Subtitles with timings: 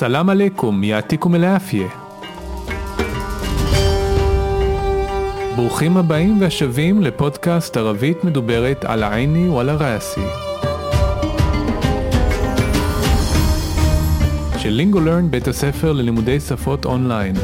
[0.00, 1.88] סלאם עליכום, יעתיקום אל-עפיה.
[5.56, 10.20] ברוכים הבאים והשבים לפודקאסט ערבית מדוברת על העיני ועל הראסי.
[14.58, 17.34] של לינגולרן בית הספר ללימודי שפות אונליין.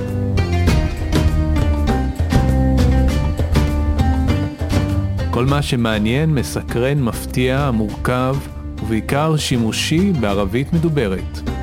[5.31, 8.37] כל מה שמעניין, מסקרן, מפתיע, מורכב,
[8.83, 11.56] ובעיקר שימושי בערבית מדוברת.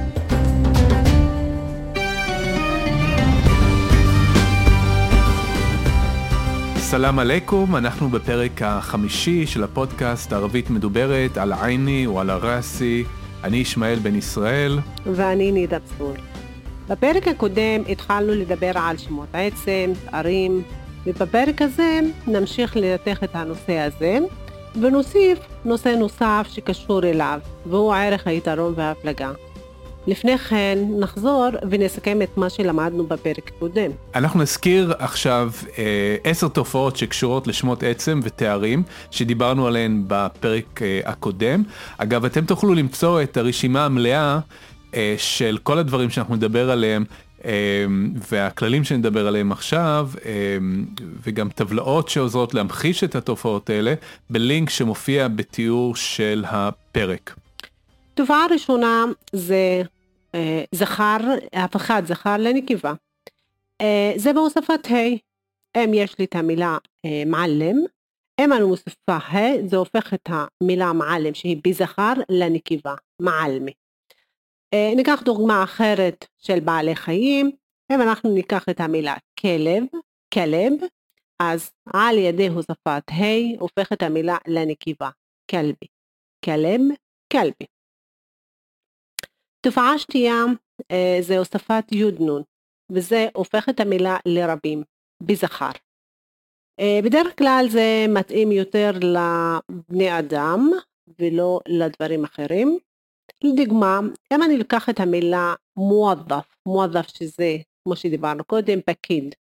[6.93, 13.03] סלאם עליכום, אנחנו בפרק החמישי של הפודקאסט ערבית מדוברת על עיני או על הראסי.
[13.43, 14.79] אני ישמעאל בן ישראל.
[15.05, 16.13] ואני נידה צפור.
[16.89, 20.61] בפרק הקודם התחלנו לדבר על שמות עצם, ערים,
[21.05, 24.17] ובפרק הזה נמשיך לנתח את הנושא הזה,
[24.81, 29.31] ונוסיף נושא נוסף שקשור אליו, והוא ערך היתרון וההפלגה.
[30.07, 33.91] לפני כן נחזור ונסכם את מה שלמדנו בפרק הקודם.
[34.15, 41.63] אנחנו נזכיר עכשיו אה, עשר תופעות שקשורות לשמות עצם ותארים שדיברנו עליהן בפרק אה, הקודם.
[41.97, 44.39] אגב, אתם תוכלו למצוא את הרשימה המלאה
[44.95, 47.05] אה, של כל הדברים שאנחנו נדבר עליהם
[48.31, 50.09] והכללים שנדבר עליהם עכשיו
[51.23, 53.93] וגם טבלאות שעוזרות להמחיש את התופעות האלה
[54.29, 57.35] בלינק שמופיע בתיאור של הפרק.
[58.13, 59.81] תופעה ראשונה זה
[60.35, 61.17] אה, זכר,
[61.53, 62.93] הפכת זכר לנקבה.
[63.81, 67.75] אה, זה בהוספת ה', אם יש לי את המילה אה, מעלם,
[68.41, 73.71] אם אני מוסיפה ה' זה הופך את המילה מעלם שהיא בזכר לנקבה, מעלמי.
[74.95, 77.51] ניקח דוגמה אחרת של בעלי חיים,
[77.91, 79.83] אם אנחנו ניקח את המילה כלב,
[80.33, 80.73] כלב,
[81.39, 85.09] אז על ידי הוספת ה' הופך את המילה לנקבה,
[85.51, 85.87] כלבי,
[86.45, 86.81] כלב,
[87.33, 87.72] כלבי.
[89.63, 90.35] תופעה שנייה
[90.91, 91.83] אה, זה הוספת
[92.19, 92.41] נון,
[92.91, 94.83] וזה הופך את המילה לרבים,
[95.23, 95.71] בזכר.
[96.79, 100.69] אה, בדרך כלל זה מתאים יותר לבני אדם
[101.19, 102.77] ולא לדברים אחרים.
[103.43, 103.99] לדוגמה,
[104.33, 109.35] אם אני לוקח את המילה מועדף, מועדף שזה, כמו שדיברנו קודם, פקיד,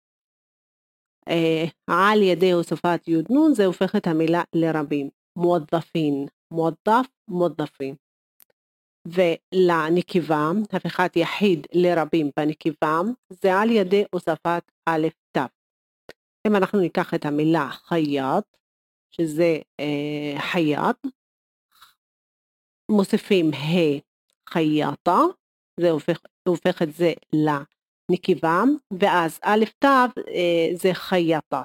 [1.28, 5.08] אה, על ידי הוספת נון זה הופך את המילה לרבים,
[5.38, 7.94] מועדפין, מועדף, מועדפין.
[9.06, 15.38] ולנקבה, הפיכת יחיד לרבים בנקבה, זה על ידי הוספת א' ת'.
[16.46, 18.44] אם אנחנו ניקח את המילה חייט,
[19.10, 20.96] שזה אה, חייט,
[22.91, 24.00] מוסיפים ה'
[24.48, 25.18] חייטה,
[25.80, 26.18] זה הופך,
[26.48, 28.62] הופך את זה לנקבה,
[29.00, 31.62] ואז א' ת' אה, זה חייטה.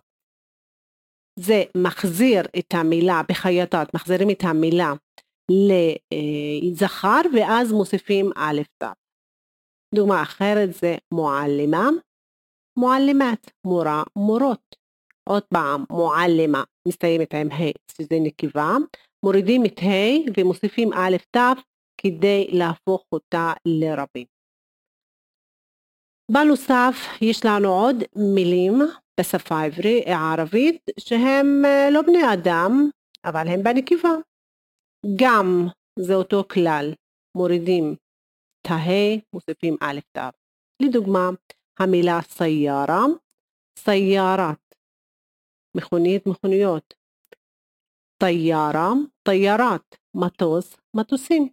[1.39, 4.93] זה מחזיר את המילה בחייטת, מחזירים את המילה
[5.51, 8.85] לזכר ואז מוסיפים א' ת'.
[9.95, 11.89] דוגמה אחרת זה מועלמה,
[12.79, 14.75] מועלמת, מורה, מורות.
[15.29, 18.75] עוד פעם, מועלמה מסתיימת עם ה' שזה נקבה,
[19.25, 21.59] מורידים את ה' ומוסיפים א' ת'
[22.01, 24.25] כדי להפוך אותה לרבים.
[26.31, 28.73] בנוסף יש לנו עוד מילים
[29.19, 29.55] בשפה
[30.05, 32.89] הערבית שהם אה, לא בני אדם
[33.25, 34.15] אבל הם בנקבה
[35.15, 35.67] גם
[35.99, 36.93] זה אותו כלל,
[37.37, 37.95] מורידים
[38.61, 40.19] את הה' מוסיפים א' ת'.
[40.81, 41.29] לדוגמה,
[41.79, 43.05] המילה סיירה,
[43.79, 44.75] סיירת,
[45.77, 46.93] מכונית, מכוניות.
[48.19, 48.91] טיירה,
[49.23, 51.49] טיירת, מטוס, מטוסים.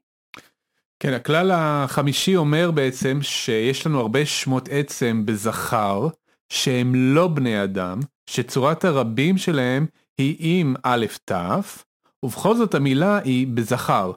[1.01, 6.09] כן, הכלל החמישי אומר בעצם שיש לנו הרבה שמות עצם בזכר
[6.49, 8.01] שהם לא בני אדם,
[8.31, 9.87] שצורת הרבים שלהם
[10.19, 11.33] היא עם א' ת',
[12.25, 14.13] ובכל זאת המילה היא בזכר.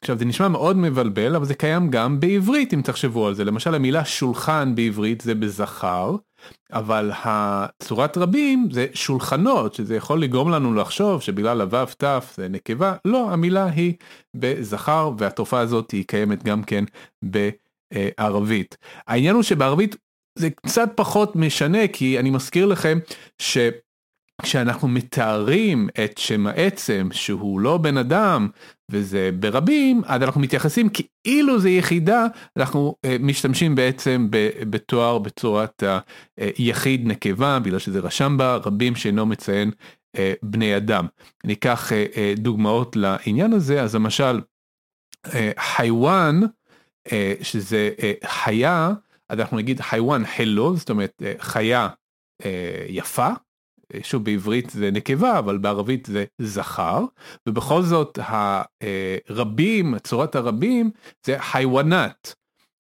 [0.00, 3.74] עכשיו זה נשמע מאוד מבלבל אבל זה קיים גם בעברית אם תחשבו על זה למשל
[3.74, 6.16] המילה שולחן בעברית זה בזכר
[6.72, 12.94] אבל הצורת רבים זה שולחנות שזה יכול לגרום לנו לחשוב שבגלל הוו ת' זה נקבה
[13.04, 13.94] לא המילה היא
[14.36, 16.84] בזכר והתופעה הזאת היא קיימת גם כן
[17.22, 18.76] בערבית.
[19.06, 19.96] העניין הוא שבערבית
[20.38, 22.98] זה קצת פחות משנה כי אני מזכיר לכם
[23.38, 23.58] ש...
[24.42, 28.48] כשאנחנו מתארים את שם העצם שהוא לא בן אדם
[28.90, 30.88] וזה ברבים אז אנחנו מתייחסים
[31.24, 34.28] כאילו זה יחידה אנחנו uh, משתמשים בעצם
[34.70, 35.82] בתואר בצורת
[36.38, 39.70] היחיד נקבה בגלל שזה רשם בה רבים שאינו מציין
[40.16, 41.06] uh, בני אדם.
[41.44, 44.40] ניקח uh, דוגמאות לעניין הזה אז למשל
[45.58, 46.40] חיוואן
[47.42, 47.90] שזה
[48.24, 48.90] חיה
[49.28, 51.88] אז אנחנו נגיד חיוואן חלו זאת אומרת חיה
[52.88, 53.28] יפה
[54.02, 57.04] שוב בעברית זה נקבה אבל בערבית זה זכר.
[57.48, 60.90] ובכל זאת הרבים צורת הרבים
[61.26, 62.34] זה חיוואנת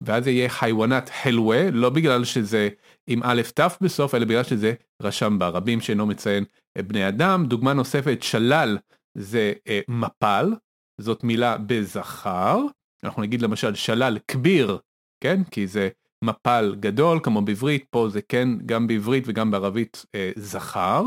[0.03, 2.69] ואז זה יהיה חיוונת חלווה, לא בגלל שזה
[3.07, 6.45] עם א' ת' בסוף, אלא בגלל שזה רשם ברבים שאינו מציין
[6.79, 7.47] בני אדם.
[7.47, 8.79] דוגמה נוספת, שלל
[9.19, 10.53] זה אה, מפל,
[11.01, 12.59] זאת מילה בזכר,
[13.05, 14.79] אנחנו נגיד למשל שלל כביר,
[15.25, 15.45] כן?
[15.45, 15.89] כי זה
[16.25, 21.02] מפל גדול כמו בעברית, פה זה כן גם בעברית וגם בערבית אה, זכר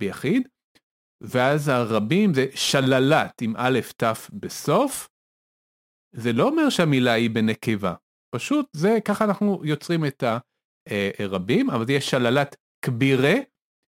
[0.00, 0.48] ביחיד.
[1.20, 5.08] ואז הרבים זה שללת עם א' ת' בסוף.
[6.16, 7.94] זה לא אומר שהמילה היא בנקבה,
[8.34, 10.24] פשוט זה ככה אנחנו יוצרים את
[10.88, 13.34] הרבים, אבל זה יהיה שללת כבירה,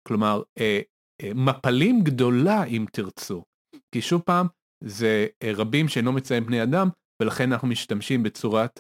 [0.08, 0.82] כלומר אה,
[1.22, 3.44] אה, מפלים גדולה אם תרצו.
[3.92, 4.48] כי שוב פעם,
[4.84, 6.90] זה רבים שאינו מציין בני אדם,
[7.22, 8.80] ולכן אנחנו משתמשים בצורת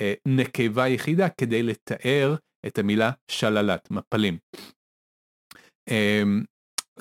[0.00, 2.34] הנקבה יחידה כדי לתאר
[2.66, 4.38] את המילה שללת, מפלים.
[5.90, 6.42] אמ,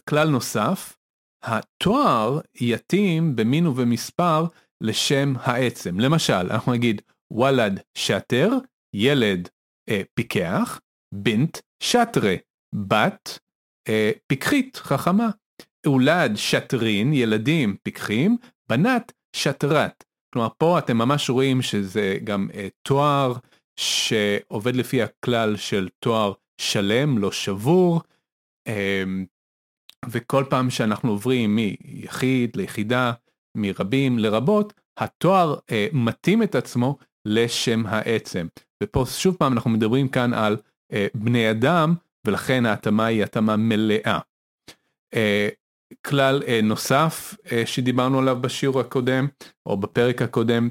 [0.09, 0.97] כלל נוסף,
[1.43, 4.45] התואר יתאים במין ובמספר
[4.81, 5.99] לשם העצם.
[5.99, 7.01] למשל, אנחנו נגיד
[7.31, 8.49] וולד שטר,
[8.95, 9.49] ילד
[9.89, 10.79] אה, פיקח,
[11.13, 12.35] בינט שטרה,
[12.75, 13.39] בת
[13.87, 15.29] אה, פיקחית, חכמה.
[15.87, 18.37] אולד שטרין, ילדים פיקחים,
[18.69, 20.03] בנת שטרת.
[20.33, 23.33] כלומר, פה אתם ממש רואים שזה גם אה, תואר
[23.79, 28.01] שעובד לפי הכלל של תואר שלם, לא שבור,
[28.67, 29.03] אה,
[30.09, 33.11] וכל פעם שאנחנו עוברים מיחיד ליחידה,
[33.57, 38.47] מרבים לרבות, התואר אה, מתאים את עצמו לשם העצם.
[38.83, 40.57] ופה שוב פעם אנחנו מדברים כאן על
[40.93, 41.93] אה, בני אדם,
[42.27, 44.19] ולכן ההתאמה היא התאמה מלאה.
[46.05, 49.27] כלל אה, נוסף אה, שדיברנו עליו בשיעור הקודם,
[49.65, 50.69] או בפרק הקודם,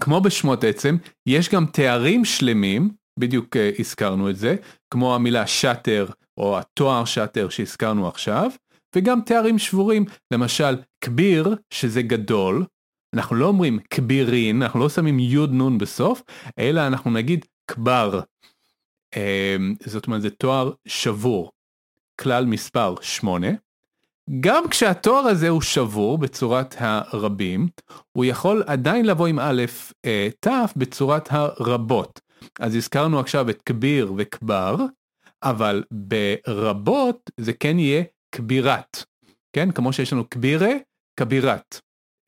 [0.00, 0.96] כמו בשמות עצם,
[1.26, 4.56] יש גם תארים שלמים, בדיוק אה, הזכרנו את זה,
[4.90, 6.06] כמו המילה שאטר,
[6.36, 8.50] או התואר שאטר שהזכרנו עכשיו,
[8.96, 12.64] וגם תארים שבורים, למשל כביר, שזה גדול,
[13.14, 16.22] אנחנו לא אומרים כבירין, אנחנו לא שמים יוד נון בסוף,
[16.58, 18.20] אלא אנחנו נגיד כבר.
[19.86, 21.50] זאת אומרת זה תואר שבור.
[22.20, 23.48] כלל מספר 8.
[24.40, 27.68] גם כשהתואר הזה הוא שבור בצורת הרבים,
[28.12, 29.64] הוא יכול עדיין לבוא עם א'
[30.04, 32.20] אה, ת' בצורת הרבות.
[32.60, 34.76] אז הזכרנו עכשיו את כביר וכבר,
[35.42, 38.02] אבל ברבות זה כן יהיה
[38.32, 39.04] כבירת.
[39.52, 39.70] כן?
[39.70, 40.70] כמו שיש לנו כבירה,
[41.20, 41.80] כבירת.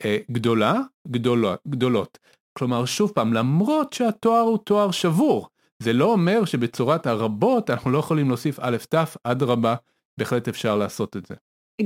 [0.05, 0.75] אה, גדולה,
[1.09, 2.19] גדולות, גדולות.
[2.59, 5.49] כלומר, שוב פעם, למרות שהתואר הוא תואר שבור,
[5.83, 9.75] זה לא אומר שבצורת הרבות אנחנו לא יכולים להוסיף א' ת', אדרבה,
[10.19, 11.35] בהחלט אפשר לעשות את זה.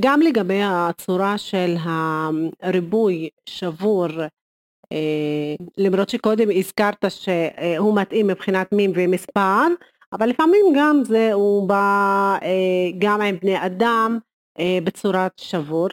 [0.00, 1.74] גם לגבי הצורה של
[2.62, 4.08] הריבוי שבור,
[4.92, 9.66] אה, למרות שקודם הזכרת שהוא מתאים מבחינת מין ומספר,
[10.12, 14.18] אבל לפעמים גם זה הוא בא אה, גם עם בני אדם
[14.84, 15.88] בצורת שבור,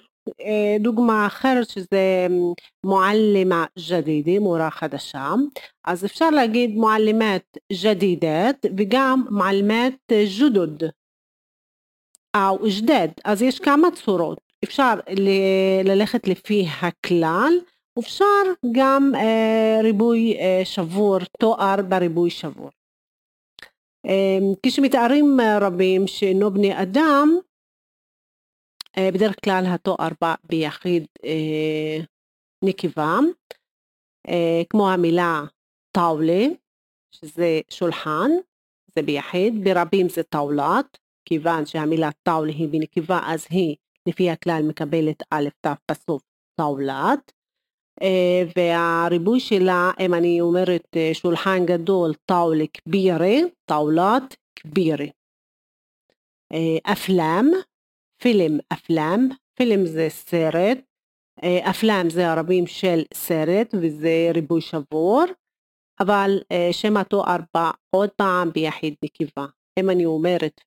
[0.79, 2.27] דוגמה אחרת שזה
[2.85, 5.33] מועלמה ג'דידה, מורה חדשה,
[5.85, 10.83] אז אפשר להגיד מועלמת ג'דידת וגם מועלמת ג'ודוד
[12.35, 14.93] או ג'דד, אז יש כמה צורות, אפשר
[15.85, 17.53] ללכת לפי הכלל,
[17.99, 19.11] אפשר גם
[19.83, 22.69] ריבוי שבור, תואר בריבוי שבור.
[24.65, 27.37] כשמתארים רבים שאינו בני אדם,
[28.99, 31.05] בדרך כלל התואר בא ביחיד
[32.65, 33.17] נקבה,
[34.69, 35.43] כמו המילה
[35.91, 36.45] טאולה,
[37.11, 38.31] שזה שולחן,
[38.95, 40.97] זה ביחיד, ברבים זה טאולת,
[41.29, 43.75] כיוון שהמילה טאולה היא בנקבה אז היא
[44.07, 46.21] לפי הכלל מקבלת א' ת' בסוף
[46.55, 47.31] טאולת,
[48.55, 55.05] והריבוי שלה, אם אני אומרת שולחן גדול, טאולה כבירה, טאולת כבירה.
[56.83, 57.45] אפלם,
[58.21, 60.77] פילם אפלם, פילם זה סרט,
[61.69, 65.23] אפלם זה הרבים של סרט וזה ריבוי שבור,
[65.99, 66.39] אבל
[66.71, 69.45] שם התואר בא עוד פעם ביחיד נקבה.
[69.79, 70.61] אם אני אומרת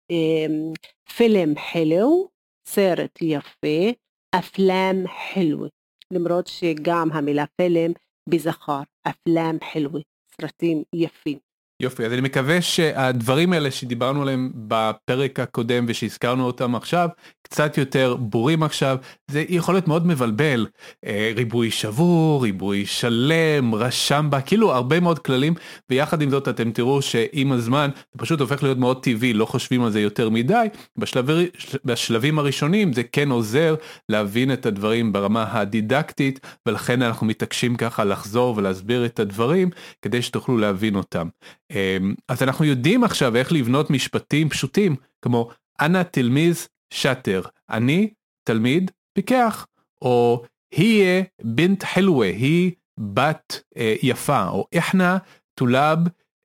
[1.17, 2.29] פילם חילו,
[2.69, 3.91] סרט יפה,
[4.35, 5.05] אפלם
[5.35, 5.69] חלווה,
[6.11, 7.93] למרות שגם המילה פילם
[8.29, 10.01] בזכר, אפלם חלווה,
[10.41, 11.39] סרטים יפים.
[11.83, 17.09] יופי, אז אני מקווה שהדברים האלה שדיברנו עליהם בפרק הקודם ושהזכרנו אותם עכשיו,
[17.53, 18.97] קצת יותר ברורים עכשיו,
[19.31, 20.67] זה יכול להיות מאוד מבלבל,
[21.07, 25.55] אה, ריבוי שבור, ריבוי שלם, רשם בה, כאילו הרבה מאוד כללים,
[25.91, 29.83] ויחד עם זאת אתם תראו שעם הזמן זה פשוט הופך להיות מאוד טבעי, לא חושבים
[29.83, 30.67] על זה יותר מדי,
[30.99, 31.47] בשלבים,
[31.85, 33.75] בשלבים הראשונים זה כן עוזר
[34.09, 39.71] להבין את הדברים ברמה הדידקטית, ולכן אנחנו מתעקשים ככה לחזור ולהסביר את הדברים,
[40.03, 41.29] כדי שתוכלו להבין אותם.
[41.71, 45.49] אמ, אז אנחנו יודעים עכשיו איך לבנות משפטים פשוטים, כמו
[45.81, 48.11] أنا تلميذ شاطر, אני
[48.45, 49.67] תלמיד פיקח,
[50.03, 50.43] או
[50.73, 55.19] هي بنت حلوة, היא בת אה, יפה, או إحنا
[55.55, 55.99] طلاب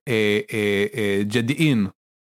[0.08, 1.86] אה, אה, אה, ג'דיין.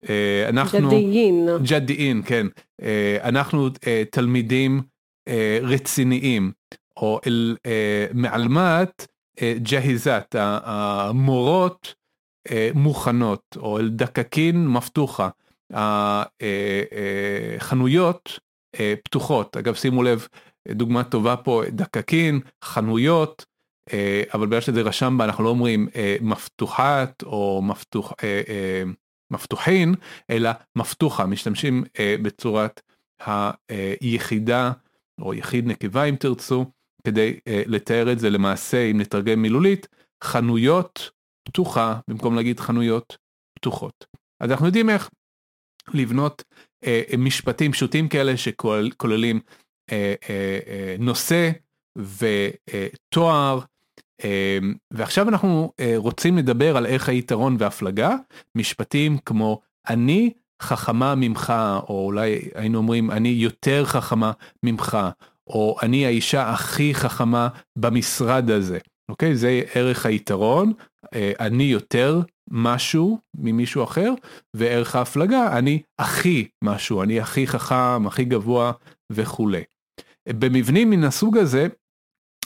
[0.08, 1.48] אה, אנחנו, ג'דיין.
[1.62, 2.46] ג'דיין, כן.
[2.82, 4.82] אה, אנחנו אה, תלמידים
[5.28, 6.52] אה, רציניים,
[6.96, 9.06] או אל אה, מעלמת
[9.42, 11.94] אה, ג'היזת, המורות
[12.50, 15.28] אה, מוכנות, או אל דקקין מפתוחה.
[17.60, 18.38] החנויות
[18.75, 19.56] אה, פתוחות.
[19.56, 20.28] אגב, שימו לב,
[20.68, 23.44] דוגמה טובה פה, דקקין, חנויות,
[23.92, 28.82] אה, אבל בגלל שזה רשם בה, אנחנו לא אומרים אה, מפתוחת או מפתוח, אה, אה,
[29.30, 29.94] מפתוחין,
[30.30, 32.80] אלא מפתוחה, משתמשים אה, בצורת
[34.00, 34.72] היחידה,
[35.20, 36.64] או יחיד נקבה אם תרצו,
[37.04, 39.88] כדי אה, לתאר את זה למעשה, אם נתרגם מילולית,
[40.25, 41.10] חנויות
[41.48, 43.16] פתוחה, במקום להגיד חנויות
[43.58, 44.06] פתוחות.
[44.40, 45.10] אז אנחנו יודעים איך
[45.95, 46.45] לבנות
[46.85, 49.40] אה, משפטים פשוטים כאלה שכוללים
[49.92, 51.50] אה, אה, אה, נושא
[51.99, 53.61] ותואר.
[54.25, 54.59] אה,
[54.90, 58.16] ועכשיו אנחנו אה, רוצים לדבר על ערך היתרון והפלגה,
[58.54, 61.52] משפטים כמו אני חכמה ממך,
[61.88, 64.99] או אולי היינו אומרים אני יותר חכמה ממך,
[65.47, 68.78] או אני האישה הכי חכמה במשרד הזה.
[69.08, 69.36] אוקיי?
[69.36, 70.72] זה ערך היתרון,
[71.14, 74.12] אה, אני יותר משהו ממישהו אחר,
[74.54, 78.72] וערך ההפלגה, אני הכי משהו, אני הכי חכם, הכי גבוה
[79.12, 79.62] וכולי.
[80.28, 81.66] במבנים מן הסוג הזה,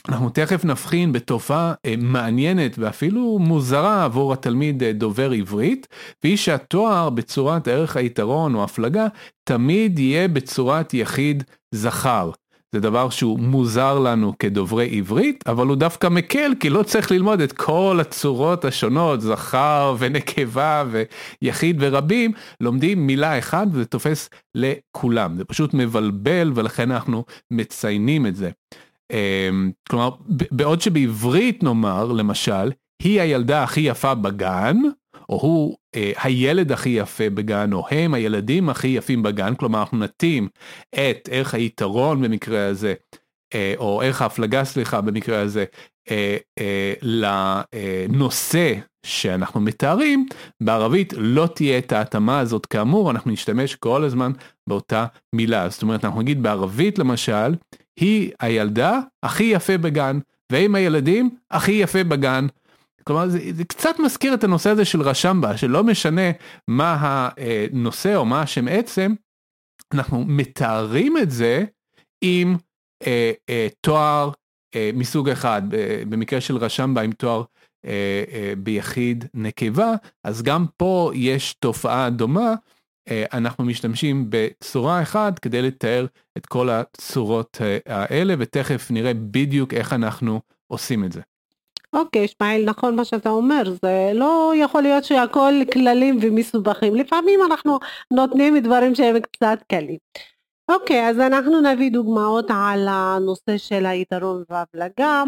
[0.09, 5.87] אנחנו תכף נבחין בתופעה אה, מעניינת ואפילו מוזרה עבור התלמיד אה, דובר עברית,
[6.23, 9.07] והיא שהתואר בצורת ערך היתרון או הפלגה
[9.43, 11.43] תמיד יהיה בצורת יחיד
[11.75, 12.31] זכר.
[12.73, 17.41] זה דבר שהוא מוזר לנו כדוברי עברית, אבל הוא דווקא מקל, כי לא צריך ללמוד
[17.41, 20.83] את כל הצורות השונות, זכר ונקבה
[21.41, 25.37] ויחיד ורבים, לומדים מילה אחת וזה תופס לכולם.
[25.37, 28.49] זה פשוט מבלבל ולכן אנחנו מציינים את זה.
[29.11, 30.09] אמ, כלומר,
[30.51, 32.71] בעוד שבעברית נאמר, למשל,
[33.03, 34.77] היא הילדה הכי יפה בגן,
[35.33, 39.97] או הוא אה, הילד הכי יפה בגן, או הם הילדים הכי יפים בגן, כלומר אנחנו
[39.97, 40.47] נתאים
[40.93, 42.93] את ערך היתרון במקרה הזה,
[43.53, 45.65] אה, או ערך ההפלגה סליחה במקרה הזה,
[46.11, 48.73] אה, אה, לנושא
[49.05, 50.27] שאנחנו מתארים,
[50.61, 54.31] בערבית לא תהיה את ההתאמה הזאת כאמור, אנחנו נשתמש כל הזמן
[54.69, 55.69] באותה מילה.
[55.69, 57.55] זאת אומרת, אנחנו נגיד בערבית למשל,
[57.99, 60.19] היא הילדה הכי יפה בגן,
[60.51, 62.47] והם הילדים הכי יפה בגן.
[63.03, 66.31] כלומר זה, זה קצת מזכיר את הנושא הזה של רשמבה שלא משנה
[66.67, 66.97] מה
[67.37, 69.13] הנושא או מה השם עצם
[69.93, 71.63] אנחנו מתארים את זה
[72.21, 72.55] עם
[73.07, 74.31] אה, אה, תואר
[74.75, 75.61] אה, מסוג אחד
[76.09, 77.43] במקרה של רשמבה עם תואר
[77.85, 79.93] אה, אה, ביחיד נקבה
[80.23, 82.53] אז גם פה יש תופעה דומה
[83.09, 86.05] אה, אנחנו משתמשים בצורה אחת כדי לתאר
[86.37, 91.21] את כל הצורות אה, האלה ותכף נראה בדיוק איך אנחנו עושים את זה.
[91.93, 97.79] אוקיי, ישמעאל, נכון מה שאתה אומר, זה לא יכול להיות שהכל כללים ומסובכים, לפעמים אנחנו
[98.11, 99.97] נותנים דברים שהם קצת קלים.
[100.71, 105.23] אוקיי, אז אנחנו נביא דוגמאות על הנושא של היתרון וההבלגה.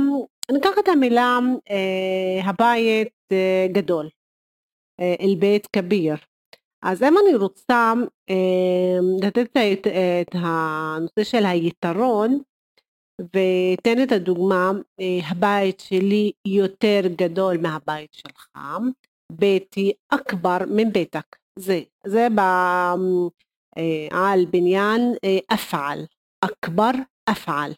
[0.51, 4.09] ניקח את המילה אה, הבית אה, גדול,
[4.99, 6.15] אה, אל בית כביר.
[6.83, 7.93] אז אם אני רוצה
[8.29, 9.87] אה, לתת את,
[10.21, 12.39] את הנושא של היתרון,
[13.21, 18.47] ותן את הדוגמה, אה, הבית שלי יותר גדול מהבית שלך,
[19.31, 22.39] ביתי אכבר מביתק, זה, זה ב,
[23.77, 26.05] אה, בניין אה, אפעל,
[26.41, 26.91] אכבר
[27.29, 27.71] אפעל.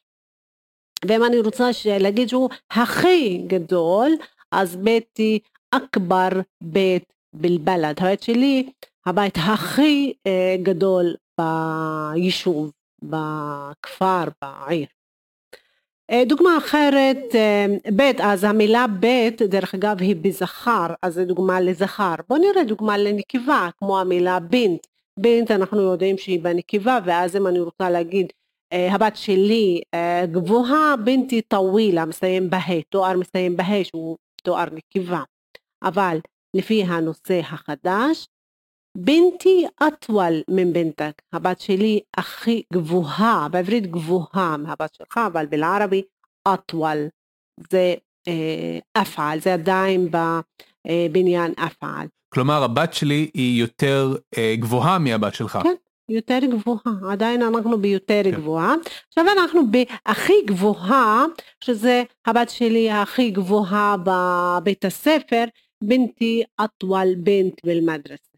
[1.06, 4.12] ואם אני רוצה להגיד שהוא הכי גדול,
[4.51, 5.39] אז ביתי
[5.72, 6.29] אכבר
[6.63, 8.70] בית בלבלד, הבית שלי
[9.06, 10.13] הבית הכי
[10.63, 14.88] גדול ביישוב, בכפר, בעיר.
[16.11, 21.61] אה, דוגמה אחרת, אה, בית, אז המילה בית דרך אגב היא בזכר, אז זה דוגמה
[21.61, 22.15] לזכר.
[22.29, 24.87] בוא נראה דוגמה לנקבה, כמו המילה בינט.
[25.19, 28.27] בינט אנחנו יודעים שהיא בנקבה, ואז אם אני רוצה להגיד
[28.73, 29.81] אה, הבת שלי
[30.31, 35.21] גבוהה, בינטי טווילה, מסיים בה', תואר מסיים בה' שהוא תואר נקבה.
[35.83, 36.19] אבל
[36.53, 38.27] לפי הנושא החדש,
[39.00, 46.01] בינתי אטוול מבנתק, הבת שלי הכי גבוהה, בעברית גבוהה מהבת שלך, אבל בערבי
[46.48, 47.08] אטוול,
[47.72, 47.96] זה
[48.27, 52.08] אה, אפעל, זה עדיין בבניין אפעל.
[52.30, 55.60] כלומר הבת שלי היא יותר אה, גבוהה מהבת שלך.
[55.63, 55.75] כן,
[56.10, 58.32] יותר גבוהה, עדיין אנחנו ביותר כן.
[58.32, 58.75] גבוהה.
[59.08, 61.25] עכשיו אנחנו בהכי גבוהה,
[61.63, 65.44] שזה הבת שלי הכי גבוהה בבית הספר,
[65.84, 68.37] בנתי אטוול בנט בלמדרס.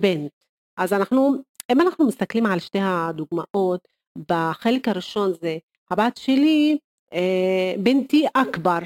[0.00, 0.32] בנט.
[0.76, 1.34] אז אנחנו,
[1.72, 3.88] אם אנחנו מסתכלים על שתי הדוגמאות,
[4.28, 5.58] בחלק הראשון זה
[5.90, 6.78] הבת שלי
[7.12, 8.78] אה, בנתי אכבר,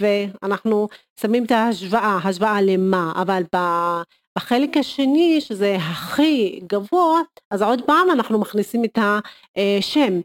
[0.00, 0.88] ואנחנו
[1.20, 3.42] שמים את ההשוואה, השוואה למה, אבל
[4.38, 7.20] בחלק השני, שזה הכי גבוה,
[7.50, 8.98] אז עוד פעם אנחנו מכניסים את
[9.56, 10.20] השם,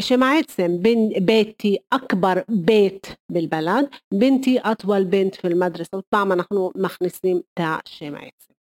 [0.00, 0.70] שם העצם,
[1.22, 8.53] ביתי אכבר בית בלבלד, בנתי אטוול בנט פילמדרס, עוד פעם אנחנו מכניסים את השם העצם.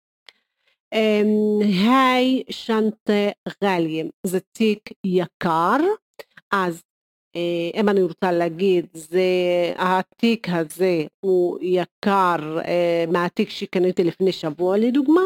[1.61, 3.31] היי שנטה
[3.63, 5.77] גליים, זה תיק יקר,
[6.53, 6.83] אז
[7.37, 9.23] אה, אם אני רוצה להגיד, זה,
[9.77, 15.23] התיק הזה הוא יקר אה, מהתיק שקניתי לפני שבוע לדוגמה,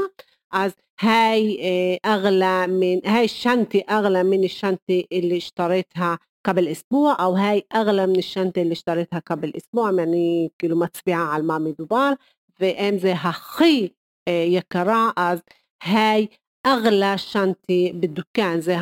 [0.52, 0.72] אז
[1.02, 1.58] היי
[2.02, 8.18] אגלה מן, היי שנטי אגלה מן שנטי اللي اشتريتها قبل أسبوع أو هاي أغلى من
[8.18, 12.12] الشنطة اللي اشتريتها قبل أسبوع אני כאילו מצביעה על מה מדובר
[12.60, 13.88] ואם זה הכי אה,
[14.29, 15.39] יקרה אז
[15.83, 16.27] היי
[16.63, 18.75] אגלה שנטי בדוכן זה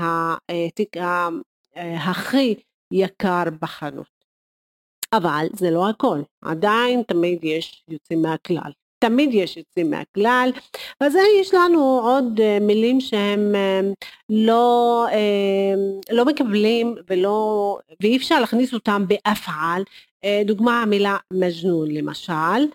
[0.50, 0.96] התיק
[1.76, 2.56] הכי
[2.92, 4.14] יקר בחנות.
[5.14, 8.72] אבל זה לא הכל, עדיין תמיד יש יוצאים מהכלל.
[9.00, 10.52] תמיד יש יוצאים מהכלל,
[11.00, 13.82] אז יש לנו עוד אה, מילים שהם אה,
[14.30, 15.74] לא, אה,
[16.12, 19.84] לא מקבלים ולא, ואי אפשר להכניס אותם באפעל,
[20.46, 22.66] דוגמה המילה מג'נון למשל,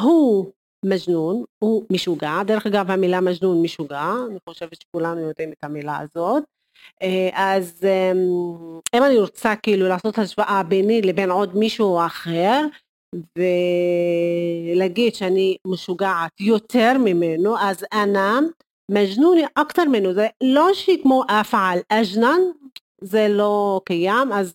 [0.00, 0.52] הוא
[0.86, 6.42] מג'נון, הוא משוגע, דרך אגב המילה מג'נון משוגע, אני חושבת שכולנו יודעים את המילה הזאת,
[7.02, 12.60] אה, אז אמ, אם אני רוצה כאילו לעשות השוואה ביני לבין עוד מישהו אחר
[14.74, 18.40] ולהגיד שאני משוגעת יותר ממנו אז אנא
[18.90, 22.40] מג'נוני אקטר ממנו זה לא שכמו אפעל אג'נן
[23.06, 24.54] זה לא קיים אז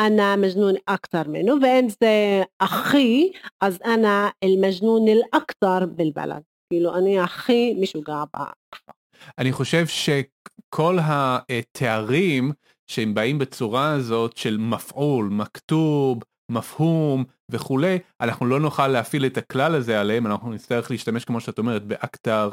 [0.00, 3.30] أنا مجنون أكتر منه ואם זה אחי
[3.60, 6.42] אז أنا المجنون الأكتر بالبلد
[6.72, 8.92] כאילו אני הכי משוגע בכפר
[9.38, 12.52] אני חושב שכל התארים
[12.86, 19.74] שהם באים בצורה הזאת של مفعول, مكتوب, مفهوم וכולי, אנחנו לא נוכל להפעיל את הכלל
[19.74, 22.50] הזה עליהם, אנחנו נצטרך להשתמש כמו שאת אומרת ב أكتر.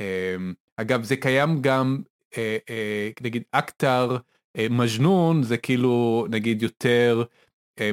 [0.00, 2.02] אמ, אגב זה קיים גם
[2.36, 4.18] אה, אה, נגיד אקטר אה,
[4.70, 7.22] מג'נון זה כאילו נגיד יותר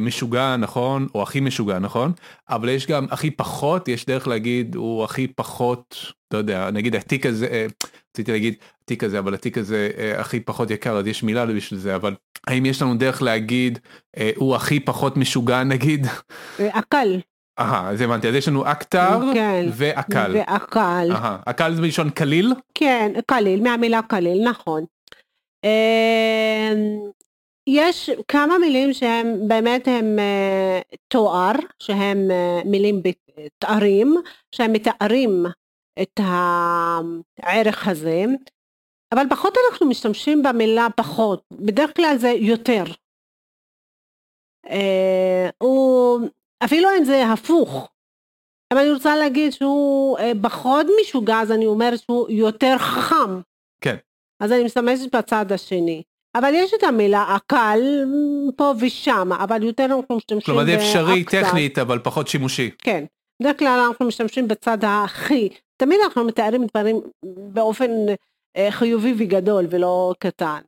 [0.01, 2.11] משוגע נכון או הכי משוגע נכון
[2.49, 7.25] אבל יש גם הכי פחות יש דרך להגיד הוא הכי פחות לא יודע נגיד התיק
[7.25, 7.67] הזה
[8.13, 11.79] רציתי להגיד התיק הזה אבל התיק הזה אה, הכי פחות יקר אז יש מילה בשביל
[11.79, 12.15] זה אבל
[12.47, 13.79] האם יש לנו דרך להגיד
[14.17, 16.07] אה, הוא הכי פחות משוגע נגיד?
[16.59, 17.19] אקל.
[17.59, 20.35] אהה אז הבנתי אז יש לנו אקטר כן, ואקל.
[20.35, 21.11] ואקל.
[21.45, 22.53] אקל זה בלשון קליל?
[22.75, 24.85] כן קליל מהמילה קליל נכון.
[25.67, 26.73] אה,
[27.67, 30.19] יש כמה מילים שהם באמת הם
[31.07, 32.17] תואר שהם
[32.65, 34.15] מילים בתארים
[34.51, 35.45] שהם מתארים
[36.01, 36.19] את
[37.43, 38.25] הערך הזה,
[39.13, 42.83] אבל פחות אנחנו משתמשים במילה פחות, בדרך כלל זה יותר.
[44.69, 46.19] אה, הוא,
[46.63, 47.89] אפילו אם זה הפוך,
[48.73, 53.41] אם אני רוצה להגיד שהוא אה, פחות משוגע אז אני אומרת שהוא יותר חכם.
[54.39, 56.03] אז אני משתמשת בצד השני.
[56.35, 57.79] אבל יש את המילה הקל
[58.55, 62.71] פה ושם, אבל יותר אנחנו משתמשים כלומר זה אפשרי טכנית אבל פחות שימושי.
[62.77, 63.05] כן.
[63.41, 67.01] בדרך כלל אנחנו משתמשים בצד הכי, תמיד אנחנו מתארים דברים
[67.53, 67.91] באופן
[68.57, 70.59] אה, חיובי וגדול ולא קטן.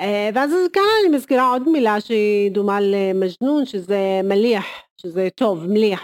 [0.00, 4.66] אה, ואז כאן אני מזכירה עוד מילה שהיא דומה למג'נון שזה מליח,
[5.00, 6.02] שזה טוב, מליח.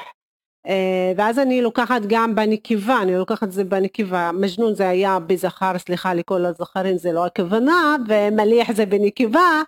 [0.67, 5.79] אה, ואז אני לוקחת גם בנקבה, אני לוקחת את זה בנקבה, מג'נון זה היה בזכר,
[5.79, 9.63] סליחה לכל הזכרים זה לא הכוונה, ומליח זה בנקבה,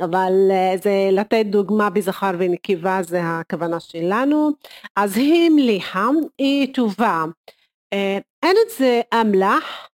[0.00, 0.32] אבל
[0.82, 4.50] זה לתת דוגמה בזכר ונקבה זה הכוונה שלנו.
[4.96, 7.24] אז היא מליחה, היא טובה.
[8.42, 9.88] אין את זה אמלח,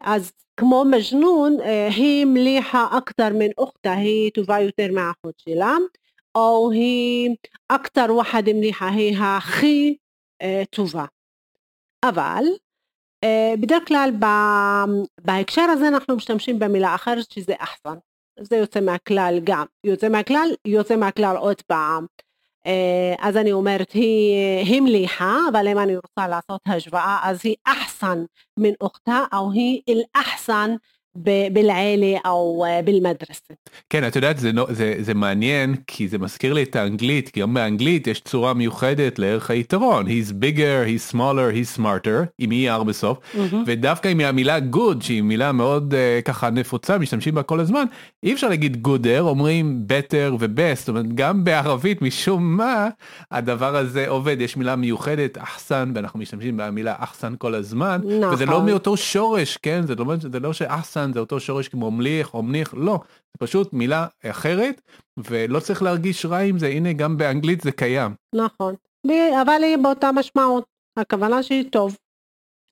[0.00, 1.56] אז כמו מג'נון
[1.96, 5.76] היא מליחה אקטר מן אוכתה, היא טובה יותר מהאחות שלה,
[6.34, 7.36] או היא
[7.68, 9.96] אקטר וחד מליחה, היא הכי
[10.70, 11.04] טובה.
[12.04, 12.44] אבל
[13.60, 14.10] בדרך כלל
[15.20, 17.94] בהקשר הזה אנחנו משתמשים במילה אחרת שזה אחסן.
[18.40, 19.66] זה יוצא מהכלל גם.
[19.84, 22.06] יוצא מהכלל, יוצא מהכלל עוד פעם.
[23.18, 28.24] אז אני אומרת היא המליחה אבל אם אני רוצה לעשות השוואה אז היא אחסן
[28.58, 29.82] מן אוכתה או היא
[31.07, 33.53] אל-אחסן بالعيلة או بالمدرسة.
[33.89, 37.53] כן את יודעת זה, זה, זה מעניין כי זה מזכיר לי את האנגלית כי גם
[37.53, 43.17] באנגלית יש צורה מיוחדת לערך היתרון he's bigger he's smaller he's smarter עם er בסוף
[43.17, 43.55] mm-hmm.
[43.65, 47.85] ודווקא עם המילה good שהיא מילה מאוד uh, ככה נפוצה משתמשים בה כל הזמן
[48.23, 52.89] אי אפשר להגיד gooder אומרים better ו-best זאת אומרת גם בערבית משום מה
[53.31, 58.33] הדבר הזה עובד יש מילה מיוחדת אחסן ואנחנו משתמשים במילה אחסן כל הזמן נכון.
[58.33, 61.90] וזה לא מאותו שורש כן זה לא, זה לא שאחסן חסן זה אותו שורש כמו
[61.90, 64.80] מליך או מניח, לא, זה פשוט מילה אחרת,
[65.16, 68.14] ולא צריך להרגיש רע עם זה, הנה גם באנגלית זה קיים.
[68.34, 68.74] נכון,
[69.42, 70.64] אבל היא באותה משמעות,
[70.98, 71.96] הכוונה שהיא טוב.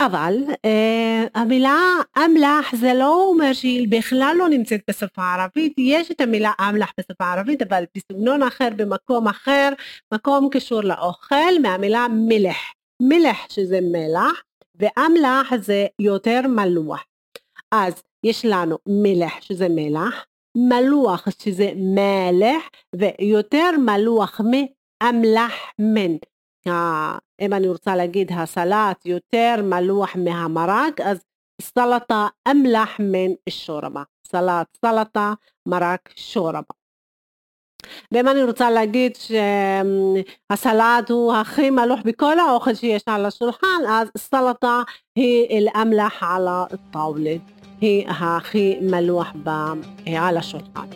[0.03, 0.35] אבל
[0.65, 1.79] אה, המילה
[2.19, 7.25] אמלח זה לא אומר שהיא בכלל לא נמצאת בשפה הערבית, יש את המילה אמלח בשפה
[7.25, 9.69] הערבית אבל בסגנון אחר, במקום אחר,
[10.15, 12.57] מקום קשור לאוכל מהמילה מלח,
[13.03, 14.43] מלח שזה מלח
[14.75, 17.05] ואמלח זה יותר מלוח.
[17.73, 22.63] אז יש לנו מלח שזה מלח, מלוח שזה מלח
[22.97, 26.17] ויותר מלוח מאמלח מן.
[27.41, 31.19] אם אני רוצה להגיד הסלט יותר מלוח מהמרק אז
[31.63, 34.03] סלטה אמלח מן שורבה.
[34.27, 35.33] סלט סלטה
[35.69, 36.75] מרק שורבה.
[38.13, 44.83] ואם אני רוצה להגיד שהסלט הוא הכי מלוח בכל האוכל שיש על השולחן אז סלטה
[45.17, 47.37] היא אל-אמלח על הטאולה.
[47.81, 49.33] היא הכי מלוח
[50.07, 50.87] על השולחן.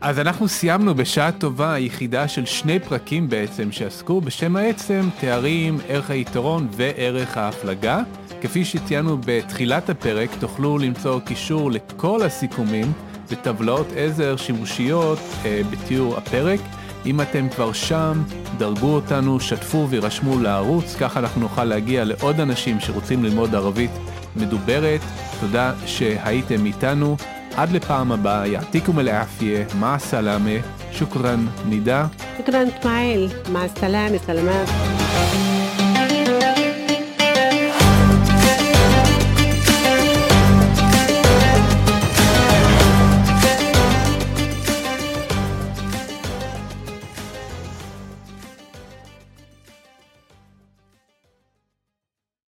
[0.00, 6.10] אז אנחנו סיימנו בשעה טובה יחידה של שני פרקים בעצם שעסקו בשם העצם, תארים, ערך
[6.10, 8.02] היתרון וערך ההפלגה.
[8.40, 12.92] כפי שציינו בתחילת הפרק, תוכלו למצוא קישור לכל הסיכומים
[13.30, 16.60] בטבלאות עזר שימושיות אה, בתיאור הפרק.
[17.06, 18.22] אם אתם כבר שם,
[18.58, 23.90] דרגו אותנו, שתפו וירשמו לערוץ, ככה אנחנו נוכל להגיע לעוד אנשים שרוצים ללמוד ערבית
[24.36, 25.00] מדוברת.
[25.40, 27.16] תודה שהייתם איתנו.
[27.56, 30.50] עד לפעם הבאה, יעתיקום אל-עפיה, מה סלאמה,
[30.92, 32.06] שוכרן נידה.
[32.36, 34.68] שוכרן אסמאעיל, מה סלאמה, סלאמת.